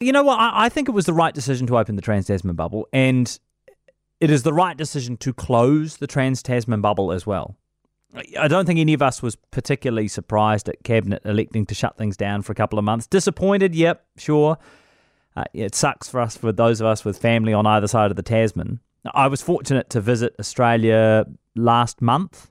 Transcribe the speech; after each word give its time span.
You 0.00 0.12
know 0.12 0.22
what? 0.22 0.38
I, 0.38 0.66
I 0.66 0.68
think 0.68 0.88
it 0.88 0.92
was 0.92 1.06
the 1.06 1.12
right 1.12 1.34
decision 1.34 1.66
to 1.68 1.78
open 1.78 1.96
the 1.96 2.02
Trans 2.02 2.26
Tasman 2.26 2.54
bubble, 2.54 2.88
and 2.92 3.38
it 4.20 4.30
is 4.30 4.42
the 4.42 4.52
right 4.52 4.76
decision 4.76 5.16
to 5.18 5.32
close 5.32 5.96
the 5.96 6.06
Trans 6.06 6.42
Tasman 6.42 6.80
bubble 6.80 7.12
as 7.12 7.26
well. 7.26 7.56
I 8.38 8.48
don't 8.48 8.64
think 8.64 8.78
any 8.78 8.94
of 8.94 9.02
us 9.02 9.22
was 9.22 9.36
particularly 9.36 10.08
surprised 10.08 10.68
at 10.68 10.82
Cabinet 10.82 11.22
electing 11.24 11.66
to 11.66 11.74
shut 11.74 11.98
things 11.98 12.16
down 12.16 12.42
for 12.42 12.52
a 12.52 12.54
couple 12.54 12.78
of 12.78 12.84
months. 12.84 13.06
Disappointed, 13.06 13.74
yep, 13.74 14.06
sure. 14.16 14.56
Uh, 15.36 15.44
it 15.52 15.74
sucks 15.74 16.08
for 16.08 16.20
us, 16.20 16.36
for 16.36 16.50
those 16.50 16.80
of 16.80 16.86
us 16.86 17.04
with 17.04 17.18
family 17.18 17.52
on 17.52 17.66
either 17.66 17.86
side 17.86 18.10
of 18.10 18.16
the 18.16 18.22
Tasman. 18.22 18.80
I 19.14 19.26
was 19.26 19.42
fortunate 19.42 19.90
to 19.90 20.00
visit 20.00 20.34
Australia 20.40 21.26
last 21.54 22.00
month, 22.00 22.50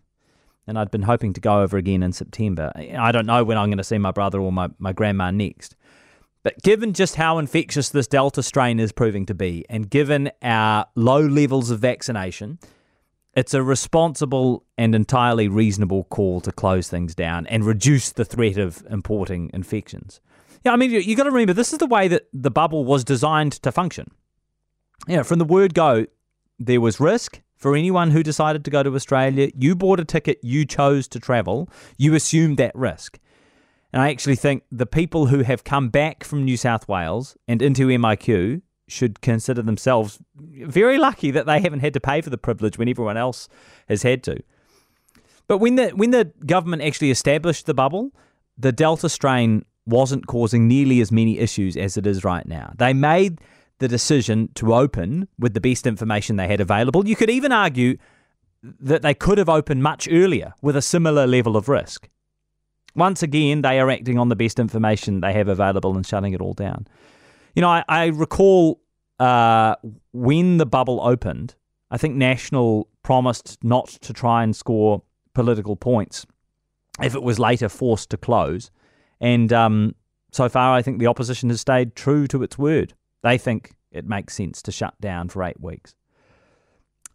and 0.68 0.78
I'd 0.78 0.92
been 0.92 1.02
hoping 1.02 1.34
to 1.34 1.42
go 1.42 1.62
over 1.62 1.76
again 1.76 2.04
in 2.04 2.14
September. 2.14 2.72
I 2.76 3.12
don't 3.12 3.26
know 3.26 3.44
when 3.44 3.58
I'm 3.58 3.70
going 3.70 3.78
to 3.80 3.84
see 3.84 3.98
my 3.98 4.12
brother 4.12 4.40
or 4.40 4.52
my, 4.52 4.70
my 4.78 4.94
grandma 4.94 5.32
next. 5.32 5.76
But 6.48 6.64
given 6.64 6.94
just 6.94 7.16
how 7.16 7.40
infectious 7.40 7.90
this 7.90 8.08
Delta 8.08 8.42
strain 8.42 8.80
is 8.80 8.94
proving 8.94 9.26
to 9.26 9.34
be, 9.34 9.66
and 9.70 9.90
given 9.90 10.32
our 10.42 10.86
low 10.96 11.20
levels 11.20 11.72
of 11.72 11.80
vaccination, 11.80 12.58
it's 13.34 13.54
a 13.54 13.62
responsible 13.62 14.64
and 14.78 14.96
entirely 14.96 15.50
reasonable 15.50 16.06
call 16.06 16.40
to 16.40 16.54
close 16.54 16.88
things 16.88 17.14
down 17.14 17.48
and 17.48 17.66
reduce 17.66 18.14
the 18.14 18.24
threat 18.24 18.58
of 18.58 18.82
importing 18.90 19.52
infections. 19.54 20.22
Yeah, 20.64 20.72
I 20.72 20.78
mean, 20.78 20.90
you, 20.90 21.00
you 21.00 21.18
got 21.18 21.24
to 21.24 21.32
remember 21.32 21.52
this 21.52 21.74
is 21.74 21.80
the 21.80 21.86
way 21.86 22.08
that 22.08 22.30
the 22.32 22.50
bubble 22.50 22.86
was 22.86 23.04
designed 23.04 23.52
to 23.52 23.70
function. 23.70 24.10
Yeah, 25.06 25.24
from 25.24 25.40
the 25.40 25.44
word 25.44 25.74
go, 25.74 26.06
there 26.58 26.80
was 26.80 26.98
risk 26.98 27.42
for 27.58 27.76
anyone 27.76 28.12
who 28.12 28.24
decided 28.24 28.64
to 28.64 28.72
go 28.72 28.84
to 28.84 28.96
Australia. 28.96 29.52
You 29.54 29.76
bought 29.76 30.00
a 30.00 30.06
ticket, 30.06 30.40
you 30.42 30.64
chose 30.64 31.10
to 31.10 31.20
travel, 31.20 31.70
you 31.98 32.16
assumed 32.16 32.56
that 32.56 32.74
risk. 32.74 33.20
And 33.98 34.04
I 34.04 34.12
actually 34.12 34.36
think 34.36 34.62
the 34.72 34.86
people 34.86 35.26
who 35.26 35.42
have 35.42 35.64
come 35.64 35.90
back 35.90 36.24
from 36.24 36.46
New 36.46 36.56
South 36.56 36.88
Wales 36.88 37.36
and 37.48 37.64
into 37.64 37.88
MIQ 37.88 38.62
should 38.88 39.22
consider 39.22 39.64
themselves 39.64 40.20
very 40.36 41.00
lucky 41.00 41.32
that 41.32 41.48
they 41.48 41.60
haven't 41.60 41.80
had 41.80 41.96
to 41.96 42.00
pay 42.00 42.22
for 42.22 42.30
the 42.30 42.38
privilege 42.38 42.78
when 42.78 42.88
everyone 42.88 43.18
else 43.18 43.50
has 43.90 44.04
had 44.04 44.22
to. 44.26 44.44
But 45.48 45.58
when 45.58 45.78
the 45.78 45.90
when 45.96 46.12
the 46.12 46.26
government 46.46 46.84
actually 46.84 47.10
established 47.10 47.66
the 47.66 47.74
bubble, 47.74 48.12
the 48.56 48.72
Delta 48.72 49.10
strain 49.10 49.66
wasn't 49.88 50.28
causing 50.28 50.68
nearly 50.68 51.02
as 51.02 51.12
many 51.12 51.40
issues 51.40 51.76
as 51.76 51.98
it 51.98 52.06
is 52.06 52.24
right 52.24 52.48
now. 52.48 52.74
They 52.78 52.94
made 52.94 53.42
the 53.80 53.88
decision 53.88 54.50
to 54.58 54.76
open 54.76 55.28
with 55.40 55.56
the 55.56 55.60
best 55.60 55.88
information 55.88 56.36
they 56.36 56.48
had 56.48 56.62
available. 56.62 57.08
You 57.08 57.16
could 57.16 57.32
even 57.32 57.52
argue 57.52 57.98
that 58.62 59.02
they 59.02 59.16
could 59.16 59.40
have 59.40 59.50
opened 59.50 59.82
much 59.82 60.08
earlier 60.12 60.54
with 60.62 60.76
a 60.76 60.84
similar 60.84 61.26
level 61.26 61.58
of 61.58 61.68
risk. 61.68 62.10
Once 62.98 63.22
again, 63.22 63.62
they 63.62 63.80
are 63.80 63.90
acting 63.90 64.18
on 64.18 64.28
the 64.28 64.36
best 64.36 64.60
information 64.60 65.22
they 65.22 65.32
have 65.32 65.48
available 65.48 65.96
and 65.96 66.06
shutting 66.06 66.34
it 66.34 66.42
all 66.42 66.54
down. 66.54 66.88
You 67.56 67.62
know, 67.62 67.70
I, 67.70 67.84
I 67.88 68.06
recall 68.08 68.82
uh, 69.20 69.76
when 70.14 70.58
the 70.58 70.66
bubble 70.66 71.00
opened, 71.02 71.56
I 71.92 71.98
think 71.98 72.16
National 72.16 72.90
promised 73.04 73.64
not 73.64 73.88
to 73.88 74.14
try 74.14 74.44
and 74.44 74.56
score 74.56 75.04
political 75.34 75.76
points 75.76 76.26
if 77.02 77.14
it 77.14 77.22
was 77.22 77.38
later 77.38 77.70
forced 77.70 78.10
to 78.10 78.18
close. 78.18 78.72
And 79.22 79.54
um, 79.54 79.96
so 80.32 80.50
far, 80.50 80.76
I 80.76 80.82
think 80.82 81.00
the 81.00 81.08
opposition 81.08 81.50
has 81.50 81.62
stayed 81.62 81.96
true 81.96 82.28
to 82.28 82.42
its 82.42 82.58
word. 82.58 82.94
They 83.22 83.38
think 83.38 83.76
it 83.92 84.06
makes 84.06 84.34
sense 84.34 84.62
to 84.64 84.72
shut 84.72 85.00
down 85.00 85.30
for 85.30 85.44
eight 85.44 85.62
weeks. 85.62 85.96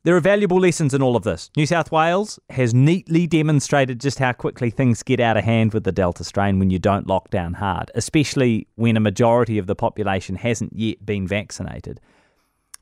There 0.05 0.17
are 0.17 0.21
valuable 0.21 0.59
lessons 0.59 0.95
in 0.95 1.01
all 1.01 1.15
of 1.15 1.23
this. 1.23 1.49
New 1.57 1.65
South 1.65 1.93
Wales 1.93 2.41
has 2.51 2.75
neatly 2.75 3.29
demonstrated 3.29 4.01
just 4.01 4.19
how 4.19 4.33
quickly 4.33 4.69
things 4.69 5.05
get 5.05 5.21
out 5.21 5.37
of 5.37 5.45
hand 5.45 5.73
with 5.73 5.85
the 5.85 5.93
Delta 5.93 6.25
strain 6.25 6.59
when 6.59 6.71
you 6.71 6.81
don't 6.81 7.07
lock 7.07 7.31
down 7.31 7.55
hard, 7.55 7.93
especially 7.95 8.67
when 8.75 8.97
a 8.97 9.01
majority 9.01 9.59
of 9.59 9.69
the 9.69 9.77
population 9.77 10.35
hasn't 10.35 10.73
yet 10.73 11.07
been 11.07 11.29
vaccinated. 11.29 12.01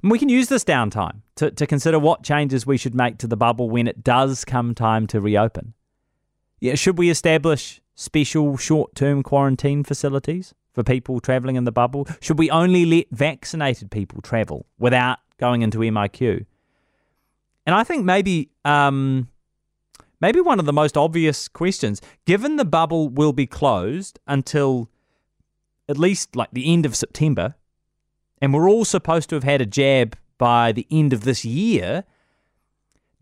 And 0.02 0.10
we 0.10 0.18
can 0.18 0.30
use 0.30 0.48
this 0.48 0.64
downtime 0.64 1.20
to, 1.36 1.50
to 1.50 1.66
consider 1.66 1.98
what 1.98 2.22
changes 2.22 2.66
we 2.66 2.78
should 2.78 2.94
make 2.94 3.18
to 3.18 3.26
the 3.26 3.36
bubble 3.36 3.68
when 3.68 3.86
it 3.86 4.02
does 4.02 4.46
come 4.46 4.74
time 4.74 5.06
to 5.08 5.20
reopen. 5.20 5.74
Yeah, 6.58 6.74
should 6.74 6.96
we 6.96 7.10
establish 7.10 7.82
special 7.94 8.56
short 8.56 8.94
term 8.94 9.22
quarantine 9.22 9.84
facilities 9.84 10.54
for 10.72 10.82
people 10.82 11.20
travelling 11.20 11.56
in 11.56 11.64
the 11.64 11.72
bubble? 11.72 12.08
Should 12.22 12.38
we 12.38 12.48
only 12.48 12.86
let 12.86 13.10
vaccinated 13.10 13.90
people 13.90 14.22
travel 14.22 14.64
without 14.78 15.18
going 15.36 15.60
into 15.60 15.80
MIQ? 15.80 16.46
And 17.70 17.78
I 17.78 17.84
think 17.84 18.04
maybe 18.04 18.50
um, 18.64 19.28
maybe 20.20 20.40
one 20.40 20.58
of 20.58 20.66
the 20.66 20.72
most 20.72 20.96
obvious 20.96 21.46
questions, 21.46 22.02
given 22.24 22.56
the 22.56 22.64
bubble 22.64 23.08
will 23.08 23.32
be 23.32 23.46
closed 23.46 24.18
until 24.26 24.90
at 25.88 25.96
least 25.96 26.34
like 26.34 26.48
the 26.52 26.72
end 26.72 26.84
of 26.84 26.96
September, 26.96 27.54
and 28.42 28.52
we're 28.52 28.68
all 28.68 28.84
supposed 28.84 29.28
to 29.28 29.36
have 29.36 29.44
had 29.44 29.60
a 29.60 29.66
jab 29.66 30.18
by 30.36 30.72
the 30.72 30.84
end 30.90 31.12
of 31.12 31.22
this 31.22 31.44
year, 31.44 32.02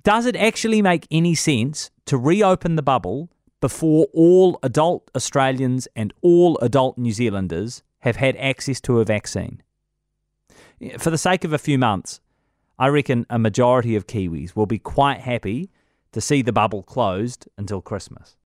does 0.03 0.25
it 0.25 0.35
actually 0.35 0.81
make 0.81 1.07
any 1.11 1.35
sense 1.35 1.91
to 2.07 2.17
reopen 2.17 2.77
the 2.77 2.83
bubble 2.83 3.29
before 3.61 4.07
all 4.15 4.59
adult 4.63 5.11
Australians 5.15 5.89
and 5.95 6.15
all 6.23 6.57
adult 6.63 6.97
New 6.97 7.13
Zealanders 7.13 7.83
have 7.99 8.17
had 8.17 8.35
access 8.37 8.81
to 8.81 8.99
a 9.01 9.05
vaccine? 9.05 9.63
For 10.97 11.11
the 11.11 11.19
sake 11.19 11.45
of 11.45 11.53
a 11.53 11.59
few 11.59 11.79
months, 11.79 12.23
I 12.79 12.89
reckon 12.89 13.27
a 13.29 13.39
majority 13.39 13.97
of 13.97 14.07
Kiwis 14.07 14.57
will 14.57 14.67
be 14.67 14.79
quite 14.79 15.21
happy 15.21 15.71
to 16.13 16.21
see 16.21 16.43
the 16.43 16.53
bubble 16.53 16.83
closed 16.83 17.49
until 17.59 17.83
Christmas. 17.83 18.39